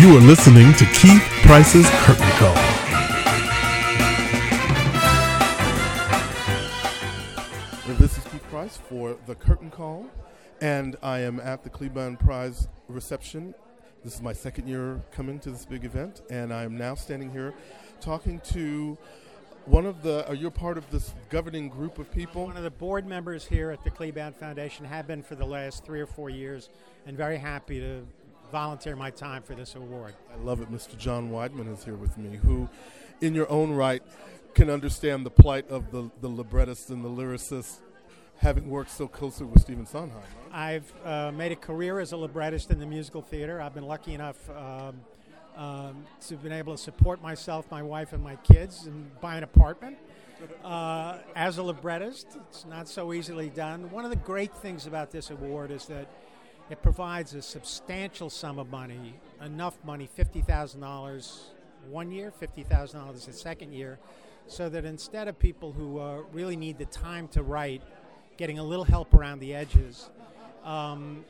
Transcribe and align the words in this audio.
You 0.00 0.16
are 0.16 0.20
listening 0.20 0.72
to 0.76 0.86
Keith 0.94 1.22
Price's 1.42 1.86
Curtain 1.90 2.30
Call. 2.38 2.54
This 7.98 8.16
is 8.16 8.24
Keith 8.24 8.42
Price 8.44 8.78
for 8.78 9.18
the 9.26 9.34
Curtain 9.34 9.70
Call, 9.70 10.06
and 10.62 10.96
I 11.02 11.18
am 11.18 11.38
at 11.38 11.64
the 11.64 11.68
Kleban 11.68 12.18
Prize 12.18 12.66
reception. 12.88 13.54
This 14.02 14.14
is 14.14 14.22
my 14.22 14.32
second 14.32 14.68
year 14.68 15.02
coming 15.12 15.38
to 15.40 15.50
this 15.50 15.66
big 15.66 15.84
event, 15.84 16.22
and 16.30 16.50
I 16.50 16.62
am 16.62 16.78
now 16.78 16.94
standing 16.94 17.30
here 17.30 17.52
talking 18.00 18.40
to 18.52 18.96
one 19.66 19.84
of 19.84 20.02
the. 20.02 20.26
Are 20.26 20.34
you 20.34 20.50
part 20.50 20.78
of 20.78 20.90
this 20.90 21.12
governing 21.28 21.68
group 21.68 21.98
of 21.98 22.10
people? 22.10 22.46
One 22.46 22.56
of 22.56 22.62
the 22.62 22.70
board 22.70 23.06
members 23.06 23.44
here 23.44 23.70
at 23.70 23.84
the 23.84 23.90
Kleban 23.90 24.34
Foundation 24.34 24.86
have 24.86 25.06
been 25.06 25.22
for 25.22 25.34
the 25.34 25.44
last 25.44 25.84
three 25.84 26.00
or 26.00 26.06
four 26.06 26.30
years, 26.30 26.70
and 27.04 27.18
very 27.18 27.36
happy 27.36 27.80
to 27.80 28.06
volunteer 28.50 28.96
my 28.96 29.10
time 29.10 29.42
for 29.42 29.54
this 29.54 29.74
award. 29.74 30.14
I 30.32 30.42
love 30.42 30.60
it. 30.60 30.70
Mr. 30.70 30.96
John 30.96 31.30
Weidman 31.30 31.72
is 31.72 31.84
here 31.84 31.94
with 31.94 32.18
me, 32.18 32.36
who, 32.36 32.68
in 33.20 33.34
your 33.34 33.50
own 33.50 33.72
right, 33.72 34.02
can 34.54 34.70
understand 34.70 35.24
the 35.24 35.30
plight 35.30 35.68
of 35.70 35.90
the, 35.90 36.10
the 36.20 36.28
librettist 36.28 36.90
and 36.90 37.04
the 37.04 37.08
lyricist, 37.08 37.78
having 38.38 38.68
worked 38.68 38.90
so 38.90 39.06
closely 39.06 39.46
with 39.46 39.62
Stephen 39.62 39.86
Sondheim. 39.86 40.22
I've 40.52 40.92
uh, 41.04 41.30
made 41.32 41.52
a 41.52 41.56
career 41.56 42.00
as 42.00 42.12
a 42.12 42.16
librettist 42.16 42.70
in 42.70 42.78
the 42.78 42.86
musical 42.86 43.22
theater. 43.22 43.60
I've 43.60 43.74
been 43.74 43.86
lucky 43.86 44.14
enough 44.14 44.50
um, 44.50 45.00
um, 45.56 46.04
to 46.26 46.34
have 46.34 46.42
been 46.42 46.52
able 46.52 46.76
to 46.76 46.82
support 46.82 47.22
myself, 47.22 47.70
my 47.70 47.82
wife, 47.82 48.12
and 48.12 48.22
my 48.22 48.36
kids, 48.36 48.86
and 48.86 49.20
buy 49.20 49.36
an 49.36 49.44
apartment. 49.44 49.98
Uh, 50.64 51.18
as 51.36 51.58
a 51.58 51.62
librettist, 51.62 52.26
it's 52.48 52.64
not 52.64 52.88
so 52.88 53.12
easily 53.12 53.50
done. 53.50 53.90
One 53.90 54.04
of 54.04 54.10
the 54.10 54.16
great 54.16 54.54
things 54.56 54.86
about 54.86 55.10
this 55.10 55.30
award 55.30 55.70
is 55.70 55.84
that 55.86 56.08
it 56.70 56.82
provides 56.82 57.34
a 57.34 57.42
substantial 57.42 58.30
sum 58.30 58.58
of 58.58 58.70
money, 58.70 59.14
enough 59.44 59.76
money, 59.84 60.08
$50,000 60.16 61.40
one 61.88 62.12
year, 62.12 62.32
$50,000 62.40 63.24
the 63.26 63.32
second 63.32 63.72
year, 63.72 63.98
so 64.46 64.68
that 64.68 64.84
instead 64.84 65.26
of 65.26 65.38
people 65.38 65.72
who 65.72 65.98
uh, 65.98 66.22
really 66.32 66.56
need 66.56 66.78
the 66.78 66.84
time 66.86 67.26
to 67.28 67.42
write, 67.42 67.82
getting 68.36 68.60
a 68.60 68.64
little 68.64 68.84
help 68.84 69.12
around 69.14 69.40
the 69.40 69.52
edges, 69.52 70.10
um, 70.64 71.24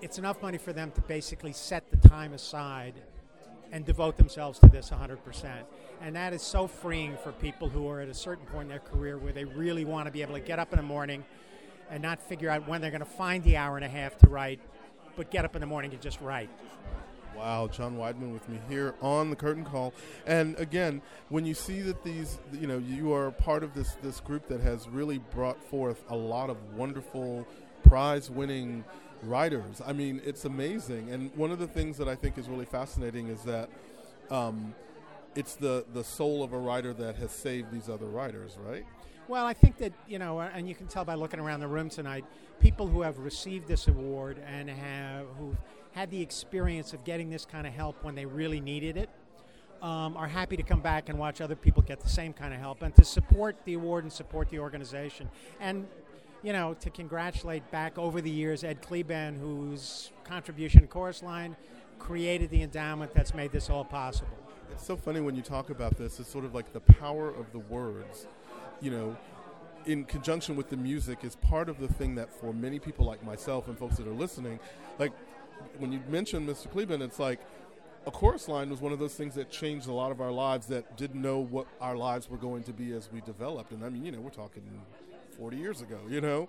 it's 0.00 0.18
enough 0.18 0.40
money 0.40 0.58
for 0.58 0.72
them 0.72 0.90
to 0.92 1.00
basically 1.02 1.52
set 1.52 1.90
the 1.90 2.08
time 2.08 2.32
aside 2.32 2.94
and 3.70 3.84
devote 3.84 4.16
themselves 4.16 4.58
to 4.58 4.68
this 4.68 4.90
100%. 4.90 5.18
And 6.00 6.16
that 6.16 6.32
is 6.32 6.40
so 6.40 6.66
freeing 6.66 7.16
for 7.22 7.32
people 7.32 7.68
who 7.68 7.88
are 7.88 8.00
at 8.00 8.08
a 8.08 8.14
certain 8.14 8.46
point 8.46 8.62
in 8.62 8.68
their 8.68 8.78
career 8.78 9.18
where 9.18 9.32
they 9.32 9.44
really 9.44 9.84
want 9.84 10.06
to 10.06 10.12
be 10.12 10.22
able 10.22 10.34
to 10.34 10.40
get 10.40 10.58
up 10.58 10.72
in 10.72 10.78
the 10.78 10.82
morning 10.82 11.24
and 11.90 12.02
not 12.02 12.20
figure 12.20 12.50
out 12.50 12.68
when 12.68 12.80
they're 12.80 12.90
going 12.90 13.00
to 13.00 13.06
find 13.06 13.42
the 13.44 13.56
hour 13.56 13.76
and 13.76 13.84
a 13.84 13.88
half 13.88 14.16
to 14.18 14.28
write 14.28 14.60
but 15.18 15.30
get 15.30 15.44
up 15.44 15.54
in 15.56 15.60
the 15.60 15.66
morning 15.66 15.92
and 15.92 16.00
just 16.00 16.20
write. 16.22 16.48
Wow, 17.36 17.68
John 17.68 17.96
Weidman 17.96 18.32
with 18.32 18.48
me 18.48 18.58
here 18.68 18.94
on 19.02 19.30
the 19.30 19.36
curtain 19.36 19.64
call. 19.64 19.92
And 20.26 20.58
again, 20.58 21.02
when 21.28 21.44
you 21.44 21.54
see 21.54 21.80
that 21.82 22.02
these, 22.02 22.38
you 22.52 22.66
know, 22.66 22.78
you 22.78 23.12
are 23.12 23.30
part 23.32 23.62
of 23.62 23.74
this 23.74 23.96
this 24.02 24.20
group 24.20 24.48
that 24.48 24.60
has 24.60 24.88
really 24.88 25.18
brought 25.18 25.62
forth 25.62 26.02
a 26.08 26.16
lot 26.16 26.50
of 26.50 26.56
wonderful 26.74 27.46
prize-winning 27.82 28.84
writers. 29.22 29.82
I 29.86 29.92
mean, 29.92 30.20
it's 30.24 30.44
amazing. 30.44 31.10
And 31.10 31.34
one 31.36 31.50
of 31.50 31.58
the 31.58 31.66
things 31.66 31.96
that 31.98 32.08
I 32.08 32.14
think 32.14 32.38
is 32.38 32.48
really 32.48 32.64
fascinating 32.64 33.28
is 33.28 33.42
that 33.42 33.70
um, 34.30 34.74
it's 35.34 35.54
the 35.54 35.84
the 35.92 36.04
soul 36.04 36.42
of 36.42 36.52
a 36.52 36.58
writer 36.58 36.92
that 36.94 37.16
has 37.16 37.30
saved 37.30 37.72
these 37.72 37.88
other 37.88 38.06
writers, 38.06 38.56
right? 38.64 38.84
Well, 39.28 39.44
I 39.44 39.52
think 39.52 39.76
that, 39.76 39.92
you 40.08 40.18
know, 40.18 40.40
and 40.40 40.66
you 40.66 40.74
can 40.74 40.86
tell 40.86 41.04
by 41.04 41.14
looking 41.14 41.38
around 41.38 41.60
the 41.60 41.68
room 41.68 41.90
tonight, 41.90 42.24
people 42.60 42.86
who 42.86 43.02
have 43.02 43.18
received 43.18 43.68
this 43.68 43.86
award 43.86 44.42
and 44.46 44.70
have 44.70 45.26
who 45.38 45.54
had 45.92 46.10
the 46.10 46.22
experience 46.22 46.94
of 46.94 47.04
getting 47.04 47.28
this 47.28 47.44
kind 47.44 47.66
of 47.66 47.74
help 47.74 48.02
when 48.02 48.14
they 48.14 48.24
really 48.24 48.58
needed 48.58 48.96
it 48.96 49.10
um, 49.82 50.16
are 50.16 50.26
happy 50.26 50.56
to 50.56 50.62
come 50.62 50.80
back 50.80 51.10
and 51.10 51.18
watch 51.18 51.42
other 51.42 51.54
people 51.54 51.82
get 51.82 52.00
the 52.00 52.08
same 52.08 52.32
kind 52.32 52.54
of 52.54 52.60
help 52.60 52.80
and 52.80 52.94
to 52.94 53.04
support 53.04 53.54
the 53.66 53.74
award 53.74 54.04
and 54.04 54.12
support 54.12 54.48
the 54.48 54.58
organization. 54.58 55.28
And, 55.60 55.86
you 56.42 56.54
know, 56.54 56.72
to 56.80 56.88
congratulate 56.88 57.70
back 57.70 57.98
over 57.98 58.22
the 58.22 58.30
years 58.30 58.64
Ed 58.64 58.80
Kleban, 58.80 59.38
whose 59.38 60.10
contribution 60.24 60.80
to 60.80 60.86
Chorus 60.86 61.22
Line 61.22 61.54
created 61.98 62.48
the 62.48 62.62
endowment 62.62 63.12
that's 63.12 63.34
made 63.34 63.52
this 63.52 63.68
all 63.68 63.84
possible. 63.84 64.38
It's 64.72 64.86
so 64.86 64.96
funny 64.96 65.20
when 65.20 65.34
you 65.36 65.42
talk 65.42 65.68
about 65.68 65.98
this. 65.98 66.18
It's 66.18 66.30
sort 66.30 66.46
of 66.46 66.54
like 66.54 66.72
the 66.72 66.80
power 66.80 67.28
of 67.28 67.52
the 67.52 67.58
words 67.58 68.26
you 68.80 68.90
know, 68.90 69.16
in 69.86 70.04
conjunction 70.04 70.56
with 70.56 70.68
the 70.68 70.76
music 70.76 71.24
is 71.24 71.36
part 71.36 71.68
of 71.68 71.78
the 71.78 71.88
thing 71.88 72.14
that 72.16 72.32
for 72.32 72.52
many 72.52 72.78
people 72.78 73.06
like 73.06 73.24
myself 73.24 73.68
and 73.68 73.78
folks 73.78 73.96
that 73.96 74.06
are 74.06 74.12
listening, 74.12 74.58
like 74.98 75.12
when 75.78 75.92
you 75.92 76.00
mentioned 76.08 76.48
Mr. 76.48 76.68
Kleban, 76.68 77.00
it's 77.00 77.18
like 77.18 77.40
a 78.06 78.10
chorus 78.10 78.48
line 78.48 78.70
was 78.70 78.80
one 78.80 78.92
of 78.92 78.98
those 78.98 79.14
things 79.14 79.34
that 79.34 79.50
changed 79.50 79.86
a 79.86 79.92
lot 79.92 80.10
of 80.10 80.20
our 80.20 80.30
lives 80.30 80.66
that 80.66 80.96
didn't 80.96 81.20
know 81.20 81.38
what 81.38 81.66
our 81.80 81.96
lives 81.96 82.28
were 82.28 82.36
going 82.36 82.62
to 82.64 82.72
be 82.72 82.92
as 82.92 83.10
we 83.12 83.20
developed. 83.22 83.72
And 83.72 83.84
I 83.84 83.88
mean, 83.88 84.04
you 84.04 84.12
know, 84.12 84.20
we're 84.20 84.30
talking 84.30 84.62
40 85.36 85.56
years 85.56 85.80
ago, 85.80 85.98
you 86.08 86.20
know? 86.20 86.48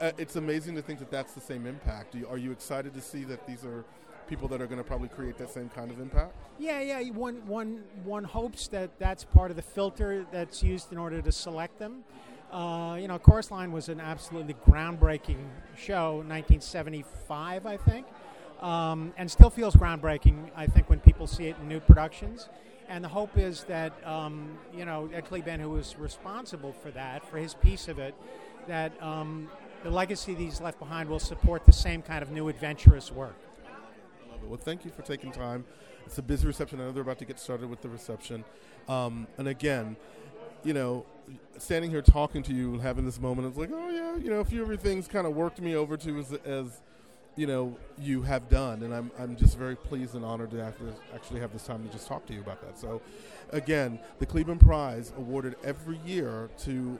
Uh, 0.00 0.12
it's 0.16 0.36
amazing 0.36 0.74
to 0.76 0.82
think 0.82 0.98
that 0.98 1.10
that's 1.10 1.34
the 1.34 1.40
same 1.40 1.66
impact. 1.66 2.16
Are 2.28 2.38
you 2.38 2.52
excited 2.52 2.94
to 2.94 3.00
see 3.00 3.24
that 3.24 3.46
these 3.46 3.64
are 3.64 3.84
people 4.30 4.48
that 4.48 4.62
are 4.62 4.66
going 4.66 4.78
to 4.78 4.84
probably 4.84 5.08
create 5.08 5.36
that 5.36 5.50
same 5.50 5.68
kind 5.68 5.90
of 5.90 6.00
impact? 6.00 6.32
Yeah, 6.58 6.80
yeah. 6.80 7.10
One, 7.10 7.46
one, 7.46 7.82
one 8.04 8.24
hopes 8.24 8.68
that 8.68 8.98
that's 8.98 9.24
part 9.24 9.50
of 9.50 9.56
the 9.56 9.62
filter 9.62 10.24
that's 10.30 10.62
used 10.62 10.92
in 10.92 10.98
order 10.98 11.20
to 11.20 11.32
select 11.32 11.78
them. 11.78 12.04
Uh, 12.52 12.96
you 12.98 13.08
know, 13.08 13.18
Chorus 13.18 13.50
Line 13.50 13.72
was 13.72 13.88
an 13.88 14.00
absolutely 14.00 14.54
groundbreaking 14.66 15.44
show, 15.76 16.16
1975, 16.16 17.66
I 17.66 17.76
think, 17.76 18.06
um, 18.60 19.12
and 19.16 19.30
still 19.30 19.50
feels 19.50 19.74
groundbreaking. 19.74 20.50
I 20.56 20.66
think 20.66 20.88
when 20.88 21.00
people 21.00 21.26
see 21.26 21.46
it 21.48 21.56
in 21.60 21.68
new 21.68 21.80
productions. 21.80 22.48
And 22.88 23.04
the 23.04 23.08
hope 23.08 23.38
is 23.38 23.64
that 23.64 23.92
um, 24.04 24.58
you 24.76 24.84
know 24.84 25.08
Ed 25.12 25.26
Kleban, 25.26 25.60
who 25.60 25.70
was 25.70 25.96
responsible 25.96 26.72
for 26.72 26.90
that, 26.92 27.28
for 27.28 27.38
his 27.38 27.54
piece 27.54 27.86
of 27.86 28.00
it, 28.00 28.14
that 28.66 29.00
um, 29.00 29.48
the 29.84 29.90
legacy 29.90 30.34
that 30.34 30.40
he's 30.40 30.60
left 30.60 30.78
behind 30.80 31.08
will 31.08 31.20
support 31.20 31.64
the 31.64 31.72
same 31.72 32.02
kind 32.02 32.22
of 32.22 32.30
new 32.32 32.48
adventurous 32.48 33.12
work. 33.12 33.36
Well, 34.46 34.58
thank 34.58 34.84
you 34.84 34.90
for 34.90 35.02
taking 35.02 35.32
time. 35.32 35.64
It's 36.06 36.18
a 36.18 36.22
busy 36.22 36.46
reception. 36.46 36.80
I 36.80 36.84
know 36.84 36.92
they're 36.92 37.02
about 37.02 37.18
to 37.18 37.24
get 37.24 37.38
started 37.38 37.68
with 37.70 37.82
the 37.82 37.88
reception. 37.88 38.44
Um, 38.88 39.26
and 39.38 39.48
again, 39.48 39.96
you 40.64 40.74
know, 40.74 41.06
standing 41.58 41.90
here 41.90 42.02
talking 42.02 42.42
to 42.44 42.52
you, 42.52 42.78
having 42.78 43.04
this 43.04 43.20
moment, 43.20 43.48
it's 43.48 43.56
like, 43.56 43.70
oh 43.72 43.90
yeah, 43.90 44.16
you 44.16 44.30
know, 44.30 44.40
a 44.40 44.44
few 44.44 44.62
everything's 44.62 45.08
kind 45.08 45.26
of 45.26 45.34
worked 45.34 45.60
me 45.60 45.74
over 45.74 45.96
to 45.96 46.18
as, 46.18 46.32
as, 46.44 46.80
you 47.36 47.46
know, 47.46 47.76
you 47.98 48.22
have 48.22 48.48
done, 48.48 48.82
and 48.82 48.92
I'm 48.92 49.10
I'm 49.18 49.36
just 49.36 49.56
very 49.56 49.76
pleased 49.76 50.14
and 50.14 50.24
honored 50.24 50.50
to 50.50 50.74
actually 51.14 51.40
have 51.40 51.52
this 51.52 51.64
time 51.64 51.86
to 51.86 51.92
just 51.92 52.08
talk 52.08 52.26
to 52.26 52.34
you 52.34 52.40
about 52.40 52.60
that. 52.62 52.78
So, 52.78 53.00
again, 53.50 54.00
the 54.18 54.26
Kleban 54.26 54.60
Prize 54.60 55.12
awarded 55.16 55.54
every 55.62 55.98
year 56.04 56.50
to 56.64 56.98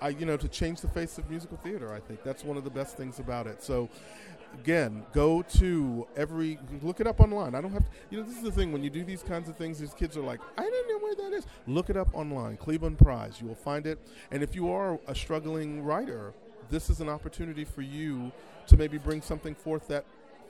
I, 0.00 0.10
you 0.10 0.26
know, 0.26 0.36
to 0.36 0.48
change 0.48 0.80
the 0.80 0.88
face 0.88 1.18
of 1.18 1.28
musical 1.30 1.56
theater. 1.58 1.92
I 1.92 2.00
think 2.00 2.22
that's 2.22 2.44
one 2.44 2.56
of 2.56 2.64
the 2.64 2.70
best 2.70 2.96
things 2.96 3.18
about 3.18 3.46
it. 3.46 3.62
So, 3.62 3.88
again, 4.54 5.04
go 5.12 5.42
to 5.42 6.06
every 6.16 6.58
look 6.82 7.00
it 7.00 7.06
up 7.06 7.20
online. 7.20 7.54
I 7.54 7.60
don't 7.60 7.72
have 7.72 7.84
to, 7.84 7.90
you 8.10 8.18
know 8.18 8.24
this 8.24 8.36
is 8.36 8.42
the 8.42 8.52
thing 8.52 8.72
when 8.72 8.82
you 8.82 8.90
do 8.90 9.04
these 9.04 9.22
kinds 9.22 9.48
of 9.48 9.56
things. 9.56 9.78
These 9.78 9.94
kids 9.94 10.16
are 10.16 10.22
like, 10.22 10.40
I 10.58 10.62
don't 10.62 10.88
know 10.88 10.98
where 10.98 11.14
that 11.16 11.36
is. 11.36 11.46
Look 11.66 11.90
it 11.90 11.96
up 11.96 12.14
online. 12.14 12.56
Kleban 12.56 12.96
Prize. 12.98 13.40
You 13.40 13.48
will 13.48 13.54
find 13.54 13.86
it. 13.86 13.98
And 14.30 14.42
if 14.42 14.54
you 14.54 14.70
are 14.70 14.98
a 15.06 15.14
struggling 15.14 15.82
writer, 15.82 16.32
this 16.70 16.90
is 16.90 17.00
an 17.00 17.08
opportunity 17.08 17.64
for 17.64 17.82
you 17.82 18.32
to 18.66 18.76
maybe 18.76 18.98
bring 18.98 19.20
something 19.20 19.54
forth 19.54 19.88
that 19.88 20.04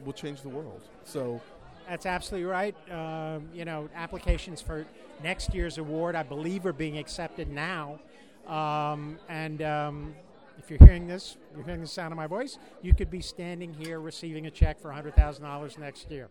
will 0.04 0.12
change 0.12 0.42
the 0.42 0.48
world. 0.48 0.82
So. 1.04 1.40
That's 1.88 2.06
absolutely 2.06 2.48
right. 2.48 2.74
Um, 2.90 3.48
you 3.52 3.66
know, 3.66 3.90
applications 3.94 4.62
for 4.62 4.86
next 5.22 5.52
year's 5.54 5.76
award, 5.76 6.14
I 6.14 6.22
believe, 6.22 6.64
are 6.64 6.72
being 6.72 6.96
accepted 6.96 7.50
now. 7.50 8.00
Um, 8.46 9.18
and 9.28 9.62
um, 9.62 10.14
if 10.58 10.70
you're 10.70 10.78
hearing 10.78 11.06
this, 11.06 11.36
you're 11.54 11.64
hearing 11.64 11.80
the 11.80 11.86
sound 11.86 12.12
of 12.12 12.16
my 12.16 12.26
voice, 12.26 12.58
you 12.82 12.94
could 12.94 13.10
be 13.10 13.20
standing 13.20 13.72
here 13.72 14.00
receiving 14.00 14.46
a 14.46 14.50
check 14.50 14.80
for 14.80 14.90
$100,000 14.90 15.78
next 15.78 16.10
year. 16.10 16.28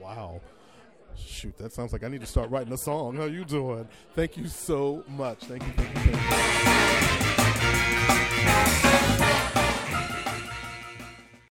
Wow. 0.00 0.40
Shoot, 1.16 1.56
that 1.58 1.72
sounds 1.72 1.92
like 1.92 2.04
I 2.04 2.08
need 2.08 2.20
to 2.20 2.26
start 2.26 2.50
writing 2.50 2.72
a 2.72 2.78
song. 2.78 3.16
How 3.16 3.24
you 3.24 3.44
doing? 3.44 3.88
Thank 4.14 4.36
you 4.36 4.48
so 4.48 5.02
much. 5.08 5.44
Thank 5.44 5.62
you. 5.62 5.72
Thank 5.76 6.06
you. 6.06 6.12
Thank 6.12 7.38
you. 7.38 7.52